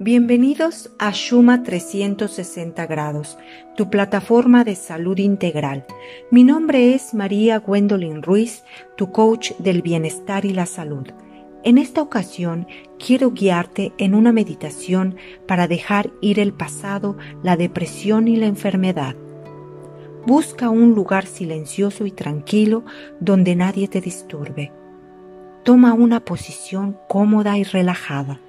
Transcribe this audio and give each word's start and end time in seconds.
Bienvenidos 0.00 0.92
a 1.00 1.10
Shuma 1.10 1.64
360 1.64 2.86
grados, 2.86 3.36
tu 3.74 3.90
plataforma 3.90 4.62
de 4.62 4.76
salud 4.76 5.18
integral. 5.18 5.86
Mi 6.30 6.44
nombre 6.44 6.94
es 6.94 7.14
María 7.14 7.58
Gwendolyn 7.58 8.22
Ruiz, 8.22 8.62
tu 8.96 9.10
coach 9.10 9.54
del 9.58 9.82
bienestar 9.82 10.44
y 10.44 10.50
la 10.50 10.66
salud. 10.66 11.08
En 11.64 11.78
esta 11.78 12.00
ocasión 12.00 12.68
quiero 13.04 13.32
guiarte 13.32 13.92
en 13.98 14.14
una 14.14 14.30
meditación 14.30 15.16
para 15.48 15.66
dejar 15.66 16.12
ir 16.20 16.38
el 16.38 16.52
pasado, 16.52 17.16
la 17.42 17.56
depresión 17.56 18.28
y 18.28 18.36
la 18.36 18.46
enfermedad. 18.46 19.16
Busca 20.24 20.70
un 20.70 20.94
lugar 20.94 21.26
silencioso 21.26 22.06
y 22.06 22.12
tranquilo 22.12 22.84
donde 23.18 23.56
nadie 23.56 23.88
te 23.88 24.00
disturbe. 24.00 24.70
Toma 25.64 25.92
una 25.92 26.20
posición 26.20 26.96
cómoda 27.08 27.58
y 27.58 27.64
relajada 27.64 28.40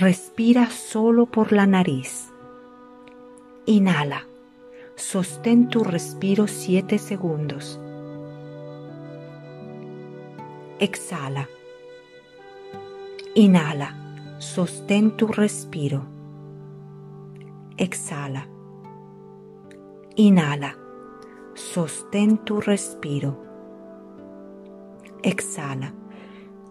Respira 0.00 0.70
solo 0.70 1.26
por 1.26 1.50
la 1.50 1.66
nariz. 1.66 2.32
Inhala. 3.66 4.28
Sostén 4.94 5.70
tu 5.70 5.82
respiro 5.82 6.46
7 6.46 6.98
segundos. 6.98 7.80
Exhala. 10.78 11.48
Inhala. 13.34 14.36
Sostén 14.38 15.16
tu 15.16 15.26
respiro. 15.26 16.06
Exhala. 17.76 18.46
Inhala. 20.14 20.76
Sostén 21.54 22.38
tu 22.44 22.60
respiro. 22.60 23.36
Exhala. 25.24 25.92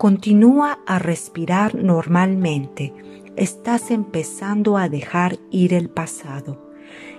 Continúa 0.00 0.78
a 0.86 0.98
respirar 0.98 1.74
normalmente. 1.74 2.94
Estás 3.36 3.90
empezando 3.90 4.78
a 4.78 4.88
dejar 4.88 5.36
ir 5.50 5.74
el 5.74 5.90
pasado. 5.90 6.56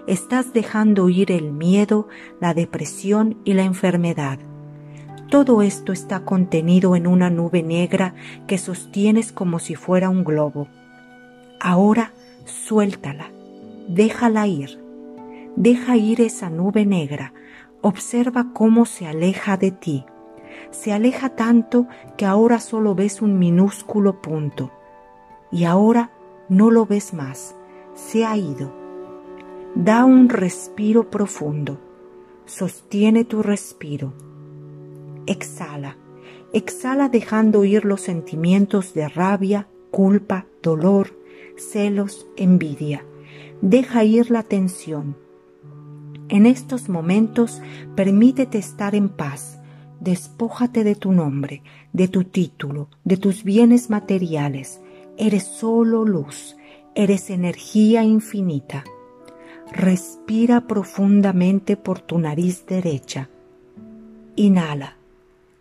Estás 0.08 0.52
dejando 0.52 1.08
ir 1.08 1.32
el 1.32 1.52
miedo, 1.52 2.08
la 2.40 2.56
depresión 2.56 3.38
y 3.46 3.54
la 3.54 3.66
enfermedad. 3.66 4.40
Todo 5.30 5.62
esto 5.62 5.94
está 5.94 6.26
contenido 6.26 6.96
en 6.96 7.06
una 7.06 7.30
nube 7.30 7.62
negra 7.62 8.16
que 8.48 8.58
sostienes 8.58 9.32
como 9.32 9.60
si 9.60 9.76
fuera 9.76 10.10
un 10.10 10.24
globo. 10.24 10.68
Ahora 11.60 12.14
suéltala, 12.46 13.30
déjala 13.90 14.48
ir. 14.48 14.84
Deja 15.56 15.98
ir 15.98 16.20
esa 16.20 16.50
nube 16.50 16.88
negra. 16.88 17.32
Observa 17.82 18.48
cómo 18.54 18.88
se 18.88 19.06
aleja 19.06 19.56
de 19.56 19.70
ti 19.70 20.04
se 20.72 20.94
aleja 20.94 21.30
tanto 21.30 21.88
que 22.18 22.26
ahora 22.26 22.60
solo 22.60 22.96
ves 22.96 23.22
un 23.22 23.40
minúsculo 23.40 24.22
punto. 24.22 24.72
Y 25.52 25.66
ahora 25.66 26.12
no 26.50 26.72
lo 26.72 26.86
ves 26.86 27.14
más, 27.14 27.56
se 27.94 28.26
ha 28.26 28.38
ido. 28.38 28.74
Da 29.76 30.04
un 30.06 30.30
respiro 30.30 31.10
profundo. 31.10 31.80
Sostiene 32.46 33.24
tu 33.24 33.42
respiro. 33.42 34.14
Exhala. 35.26 35.98
Exhala 36.52 37.08
dejando 37.08 37.64
ir 37.64 37.86
los 37.86 38.02
sentimientos 38.02 38.94
de 38.94 39.08
rabia, 39.08 39.68
culpa, 39.90 40.46
dolor, 40.62 41.18
celos, 41.56 42.28
envidia. 42.36 43.06
Deja 43.62 44.04
ir 44.04 44.32
la 44.32 44.44
tensión. 44.44 45.16
En 46.28 46.46
estos 46.46 46.90
momentos 46.90 47.62
permítete 47.96 48.58
estar 48.58 48.96
en 48.96 49.08
paz 49.08 49.61
Despójate 50.02 50.84
de 50.84 50.96
tu 50.96 51.12
nombre, 51.12 51.62
de 51.94 52.08
tu 52.08 52.24
título, 52.24 52.90
de 53.04 53.18
tus 53.18 53.44
bienes 53.44 53.92
materiales. 53.92 54.82
Eres 55.16 55.44
solo 55.44 56.06
luz, 56.06 56.58
eres 56.96 57.30
energía 57.30 58.04
infinita. 58.04 58.84
Respira 59.72 60.62
profundamente 60.62 61.78
por 61.78 62.00
tu 62.00 62.18
nariz 62.18 62.66
derecha. 62.66 63.30
Inhala, 64.36 64.98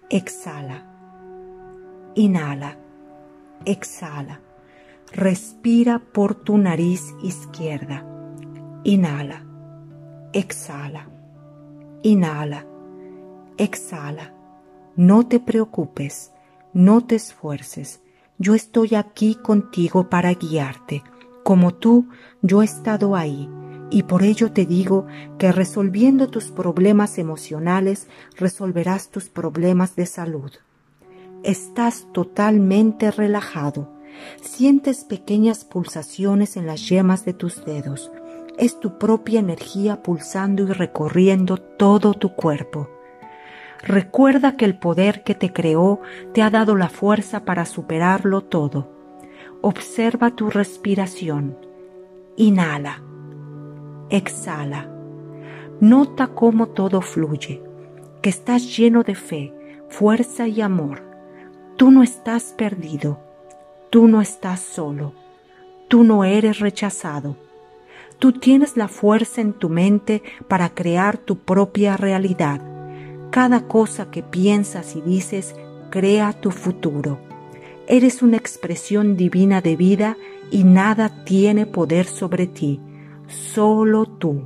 exhala. 0.08 0.86
Inhala, 2.14 2.78
exhala. 3.66 4.40
Respira 5.12 5.98
por 5.98 6.34
tu 6.34 6.56
nariz 6.56 7.14
izquierda. 7.22 8.06
Inhala, 8.84 9.44
exhala. 10.32 11.10
Inhala, 12.02 12.64
exhala. 13.60 14.34
No 14.96 15.26
te 15.26 15.38
preocupes, 15.38 16.32
no 16.72 17.06
te 17.06 17.16
esfuerces. 17.16 18.00
Yo 18.38 18.54
estoy 18.54 18.94
aquí 18.94 19.34
contigo 19.34 20.08
para 20.08 20.32
guiarte. 20.32 21.02
Como 21.44 21.74
tú, 21.74 22.08
yo 22.42 22.62
he 22.62 22.64
estado 22.64 23.16
ahí. 23.16 23.48
Y 23.90 24.04
por 24.04 24.22
ello 24.22 24.52
te 24.52 24.66
digo 24.66 25.06
que 25.38 25.52
resolviendo 25.52 26.28
tus 26.28 26.50
problemas 26.50 27.18
emocionales, 27.18 28.06
resolverás 28.36 29.10
tus 29.10 29.28
problemas 29.28 29.94
de 29.96 30.06
salud. 30.06 30.52
Estás 31.42 32.06
totalmente 32.12 33.10
relajado. 33.10 33.90
Sientes 34.42 35.04
pequeñas 35.04 35.64
pulsaciones 35.64 36.56
en 36.56 36.66
las 36.66 36.88
yemas 36.88 37.24
de 37.24 37.34
tus 37.34 37.64
dedos. 37.64 38.10
Es 38.58 38.78
tu 38.80 38.98
propia 38.98 39.40
energía 39.40 40.02
pulsando 40.02 40.62
y 40.62 40.72
recorriendo 40.72 41.56
todo 41.56 42.14
tu 42.14 42.34
cuerpo. 42.34 42.88
Recuerda 43.82 44.56
que 44.56 44.66
el 44.66 44.78
poder 44.78 45.22
que 45.22 45.34
te 45.34 45.52
creó 45.52 46.00
te 46.34 46.42
ha 46.42 46.50
dado 46.50 46.76
la 46.76 46.90
fuerza 46.90 47.44
para 47.44 47.64
superarlo 47.64 48.42
todo. 48.42 48.90
Observa 49.62 50.30
tu 50.30 50.50
respiración. 50.50 51.56
Inhala. 52.36 53.02
Exhala. 54.10 54.90
Nota 55.80 56.28
cómo 56.28 56.68
todo 56.68 57.00
fluye, 57.00 57.62
que 58.20 58.28
estás 58.28 58.76
lleno 58.76 59.02
de 59.02 59.14
fe, 59.14 59.54
fuerza 59.88 60.46
y 60.46 60.60
amor. 60.60 61.02
Tú 61.76 61.90
no 61.90 62.02
estás 62.02 62.54
perdido. 62.56 63.18
Tú 63.88 64.08
no 64.08 64.20
estás 64.20 64.60
solo. 64.60 65.14
Tú 65.88 66.04
no 66.04 66.24
eres 66.24 66.60
rechazado. 66.60 67.36
Tú 68.18 68.32
tienes 68.32 68.76
la 68.76 68.88
fuerza 68.88 69.40
en 69.40 69.54
tu 69.54 69.70
mente 69.70 70.22
para 70.48 70.68
crear 70.68 71.16
tu 71.16 71.38
propia 71.38 71.96
realidad 71.96 72.69
cada 73.30 73.66
cosa 73.68 74.10
que 74.10 74.22
piensas 74.22 74.96
y 74.96 75.00
dices 75.00 75.54
crea 75.90 76.32
tu 76.32 76.50
futuro. 76.50 77.18
Eres 77.86 78.22
una 78.22 78.36
expresión 78.36 79.16
divina 79.16 79.60
de 79.60 79.76
vida 79.76 80.16
y 80.50 80.64
nada 80.64 81.24
tiene 81.24 81.66
poder 81.66 82.06
sobre 82.06 82.46
ti, 82.46 82.80
solo 83.26 84.06
tú. 84.06 84.44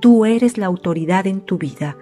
Tú 0.00 0.24
eres 0.24 0.58
la 0.58 0.66
autoridad 0.66 1.28
en 1.28 1.42
tu 1.42 1.58
vida 1.58 1.96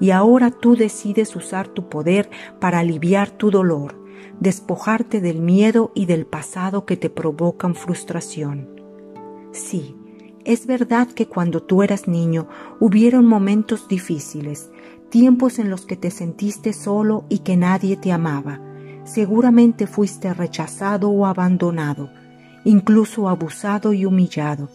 y 0.00 0.10
ahora 0.10 0.50
tú 0.50 0.74
decides 0.76 1.36
usar 1.36 1.68
tu 1.68 1.88
poder 1.88 2.28
para 2.60 2.80
aliviar 2.80 3.30
tu 3.30 3.52
dolor, 3.52 3.94
despojarte 4.40 5.20
del 5.20 5.40
miedo 5.40 5.92
y 5.94 6.06
del 6.06 6.26
pasado 6.26 6.84
que 6.84 6.96
te 6.96 7.10
provocan 7.10 7.76
frustración. 7.76 8.68
Sí, 9.52 9.94
es 10.44 10.66
verdad 10.66 11.08
que 11.08 11.26
cuando 11.26 11.62
tú 11.62 11.82
eras 11.82 12.06
niño 12.06 12.48
hubieron 12.80 13.24
momentos 13.24 13.88
difíciles, 13.88 14.70
tiempos 15.08 15.58
en 15.58 15.70
los 15.70 15.86
que 15.86 15.96
te 15.96 16.10
sentiste 16.10 16.72
solo 16.72 17.24
y 17.28 17.38
que 17.38 17.56
nadie 17.56 17.96
te 17.96 18.12
amaba. 18.12 18.60
Seguramente 19.04 19.86
fuiste 19.86 20.32
rechazado 20.34 21.10
o 21.10 21.26
abandonado, 21.26 22.10
incluso 22.64 23.28
abusado 23.28 23.92
y 23.92 24.04
humillado. 24.04 24.68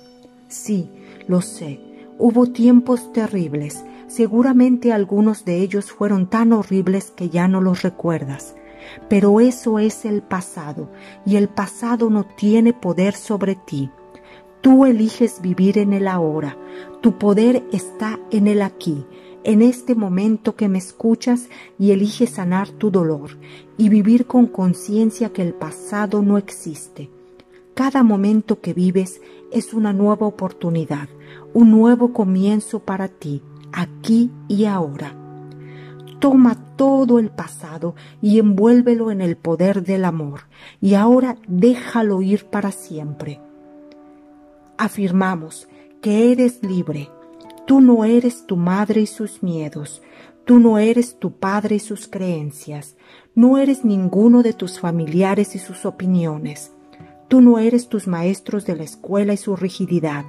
Sí, 0.47 0.89
lo 1.27 1.41
sé, 1.41 1.79
hubo 2.17 2.47
tiempos 2.47 3.11
terribles, 3.13 3.83
seguramente 4.07 4.91
algunos 4.91 5.45
de 5.45 5.57
ellos 5.57 5.91
fueron 5.91 6.27
tan 6.27 6.53
horribles 6.53 7.11
que 7.11 7.29
ya 7.29 7.47
no 7.47 7.61
los 7.61 7.83
recuerdas. 7.83 8.55
Pero 9.07 9.39
eso 9.39 9.77
es 9.77 10.05
el 10.05 10.23
pasado, 10.23 10.89
y 11.25 11.35
el 11.35 11.47
pasado 11.47 12.09
no 12.09 12.23
tiene 12.23 12.73
poder 12.73 13.13
sobre 13.13 13.55
ti. 13.55 13.91
Tú 14.61 14.85
eliges 14.85 15.41
vivir 15.41 15.77
en 15.77 15.93
el 15.93 16.05
ahora. 16.05 16.57
Tu 16.99 17.17
poder 17.17 17.63
está 17.71 18.19
en 18.29 18.45
el 18.45 18.61
aquí, 18.61 19.05
en 19.45 19.61
este 19.61 19.95
momento 19.95 20.57
que 20.57 20.67
me 20.67 20.79
escuchas 20.79 21.47
y 21.77 21.91
eliges 21.91 22.31
sanar 22.31 22.67
tu 22.67 22.91
dolor 22.91 23.37
y 23.77 23.87
vivir 23.87 24.25
con 24.25 24.47
conciencia 24.47 25.31
que 25.31 25.43
el 25.43 25.53
pasado 25.53 26.21
no 26.21 26.37
existe. 26.37 27.09
Cada 27.73 28.03
momento 28.03 28.59
que 28.59 28.73
vives 28.73 29.21
es 29.53 29.73
una 29.73 29.93
nueva 29.93 30.27
oportunidad, 30.27 31.07
un 31.53 31.71
nuevo 31.71 32.11
comienzo 32.11 32.79
para 32.79 33.07
ti, 33.07 33.41
aquí 33.71 34.29
y 34.49 34.65
ahora. 34.65 35.15
Toma 36.19 36.75
todo 36.75 37.17
el 37.17 37.29
pasado 37.29 37.95
y 38.21 38.39
envuélvelo 38.39 39.09
en 39.09 39.21
el 39.21 39.37
poder 39.37 39.83
del 39.83 40.03
amor, 40.03 40.41
y 40.81 40.95
ahora 40.95 41.37
déjalo 41.47 42.21
ir 42.21 42.43
para 42.43 42.73
siempre 42.73 43.39
afirmamos 44.79 45.67
que 46.01 46.31
eres 46.31 46.63
libre. 46.63 47.09
Tú 47.67 47.81
no 47.81 48.05
eres 48.05 48.47
tu 48.47 48.55
madre 48.55 49.01
y 49.01 49.05
sus 49.05 49.43
miedos. 49.43 50.01
Tú 50.45 50.57
no 50.57 50.79
eres 50.79 51.19
tu 51.19 51.33
padre 51.33 51.75
y 51.75 51.79
sus 51.79 52.07
creencias. 52.07 52.95
No 53.35 53.57
eres 53.57 53.85
ninguno 53.85 54.41
de 54.41 54.53
tus 54.53 54.79
familiares 54.79 55.53
y 55.55 55.59
sus 55.59 55.85
opiniones. 55.85 56.71
Tú 57.27 57.41
no 57.41 57.59
eres 57.59 57.89
tus 57.89 58.07
maestros 58.07 58.65
de 58.65 58.75
la 58.75 58.83
escuela 58.83 59.33
y 59.33 59.37
su 59.37 59.55
rigididad. 59.55 60.25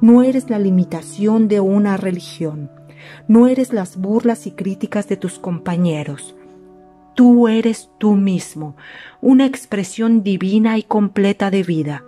No 0.00 0.22
eres 0.22 0.48
la 0.50 0.60
limitación 0.60 1.48
de 1.48 1.58
una 1.58 1.96
religión. 1.96 2.70
No 3.26 3.48
eres 3.48 3.72
las 3.72 3.96
burlas 3.96 4.46
y 4.46 4.52
críticas 4.52 5.08
de 5.08 5.16
tus 5.16 5.38
compañeros. 5.38 6.36
Tú 7.14 7.48
eres 7.48 7.90
tú 7.98 8.12
mismo, 8.12 8.76
una 9.22 9.46
expresión 9.46 10.22
divina 10.22 10.76
y 10.76 10.82
completa 10.82 11.50
de 11.50 11.62
vida. 11.62 12.04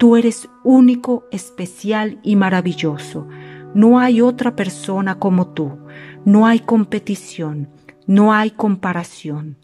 Tú 0.00 0.16
eres 0.16 0.48
único, 0.64 1.26
especial 1.30 2.20
y 2.22 2.34
maravilloso. 2.34 3.28
No 3.74 3.98
hay 3.98 4.22
otra 4.22 4.56
persona 4.56 5.18
como 5.18 5.48
tú. 5.48 5.76
No 6.24 6.46
hay 6.46 6.60
competición. 6.60 7.68
No 8.06 8.32
hay 8.32 8.50
comparación. 8.50 9.58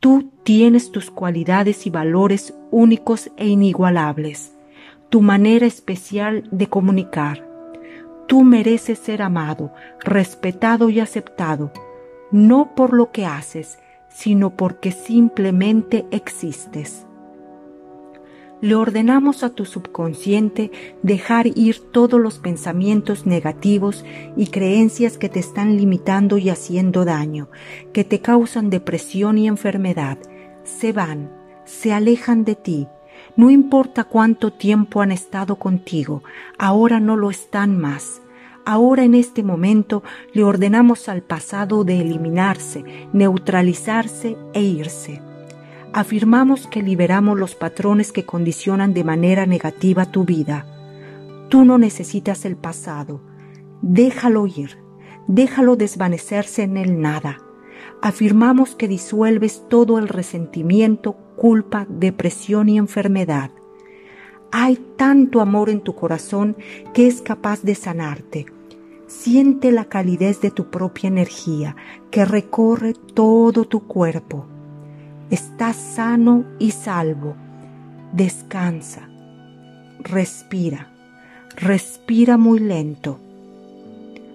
Tú 0.00 0.32
tienes 0.42 0.90
tus 0.90 1.08
cualidades 1.08 1.86
y 1.86 1.90
valores 1.90 2.52
únicos 2.72 3.30
e 3.36 3.46
inigualables, 3.46 4.56
tu 5.08 5.20
manera 5.20 5.66
especial 5.66 6.48
de 6.50 6.66
comunicar. 6.66 7.48
Tú 8.26 8.42
mereces 8.42 8.98
ser 8.98 9.22
amado, 9.22 9.72
respetado 10.00 10.90
y 10.90 10.98
aceptado, 10.98 11.70
no 12.32 12.74
por 12.74 12.92
lo 12.92 13.12
que 13.12 13.24
haces, 13.24 13.78
sino 14.08 14.56
porque 14.56 14.90
simplemente 14.90 16.06
existes 16.10 17.06
le 18.60 18.74
ordenamos 18.74 19.42
a 19.42 19.50
tu 19.50 19.64
subconsciente 19.64 20.70
dejar 21.02 21.46
ir 21.46 21.80
todos 21.92 22.20
los 22.20 22.38
pensamientos 22.38 23.26
negativos 23.26 24.04
y 24.36 24.46
creencias 24.46 25.18
que 25.18 25.28
te 25.28 25.40
están 25.40 25.76
limitando 25.76 26.38
y 26.38 26.48
haciendo 26.48 27.04
daño, 27.04 27.48
que 27.92 28.04
te 28.04 28.20
causan 28.20 28.70
depresión 28.70 29.38
y 29.38 29.48
enfermedad. 29.48 30.18
Se 30.62 30.92
van, 30.92 31.30
se 31.64 31.92
alejan 31.92 32.44
de 32.44 32.54
ti. 32.54 32.88
No 33.36 33.50
importa 33.50 34.04
cuánto 34.04 34.52
tiempo 34.52 35.02
han 35.02 35.12
estado 35.12 35.56
contigo, 35.56 36.22
ahora 36.58 37.00
no 37.00 37.16
lo 37.16 37.30
están 37.30 37.78
más. 37.78 38.22
Ahora 38.64 39.04
en 39.04 39.14
este 39.14 39.42
momento 39.42 40.02
le 40.32 40.42
ordenamos 40.42 41.10
al 41.10 41.22
pasado 41.22 41.84
de 41.84 42.00
eliminarse, 42.00 42.82
neutralizarse 43.12 44.38
e 44.54 44.62
irse 44.62 45.20
afirmamos 45.94 46.66
que 46.66 46.82
liberamos 46.82 47.38
los 47.38 47.54
patrones 47.54 48.10
que 48.10 48.26
condicionan 48.26 48.94
de 48.94 49.04
manera 49.04 49.46
negativa 49.46 50.06
tu 50.06 50.24
vida. 50.24 50.66
Tú 51.48 51.64
no 51.64 51.78
necesitas 51.78 52.44
el 52.44 52.56
pasado. 52.56 53.20
Déjalo 53.80 54.46
ir. 54.48 54.76
Déjalo 55.28 55.76
desvanecerse 55.76 56.64
en 56.64 56.76
el 56.78 57.00
nada. 57.00 57.38
Afirmamos 58.02 58.74
que 58.74 58.88
disuelves 58.88 59.62
todo 59.68 59.98
el 59.98 60.08
resentimiento, 60.08 61.12
culpa, 61.36 61.86
depresión 61.88 62.68
y 62.68 62.76
enfermedad. 62.76 63.52
Hay 64.50 64.76
tanto 64.96 65.40
amor 65.40 65.70
en 65.70 65.80
tu 65.80 65.94
corazón 65.94 66.56
que 66.92 67.06
es 67.06 67.22
capaz 67.22 67.62
de 67.62 67.76
sanarte. 67.76 68.46
Siente 69.06 69.70
la 69.70 69.84
calidez 69.84 70.40
de 70.40 70.50
tu 70.50 70.70
propia 70.70 71.06
energía 71.06 71.76
que 72.10 72.24
recorre 72.24 72.94
todo 73.14 73.64
tu 73.64 73.86
cuerpo. 73.86 74.48
Estás 75.30 75.76
sano 75.76 76.44
y 76.58 76.70
salvo. 76.72 77.34
Descansa. 78.12 79.08
Respira. 79.98 80.88
Respira 81.56 82.36
muy 82.36 82.58
lento. 82.58 83.18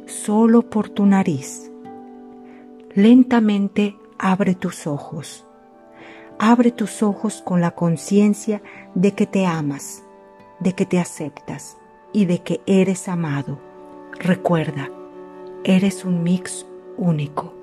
Solo 0.07 0.63
por 0.63 0.89
tu 0.89 1.05
nariz. 1.05 1.69
Lentamente 2.95 3.95
abre 4.17 4.55
tus 4.55 4.87
ojos. 4.87 5.45
Abre 6.39 6.71
tus 6.71 7.03
ojos 7.03 7.41
con 7.43 7.61
la 7.61 7.71
conciencia 7.71 8.61
de 8.95 9.13
que 9.13 9.27
te 9.27 9.45
amas, 9.45 10.03
de 10.59 10.73
que 10.73 10.85
te 10.85 10.97
aceptas 10.97 11.77
y 12.13 12.25
de 12.25 12.39
que 12.39 12.61
eres 12.65 13.07
amado. 13.07 13.59
Recuerda, 14.13 14.89
eres 15.63 16.03
un 16.03 16.23
mix 16.23 16.65
único. 16.97 17.58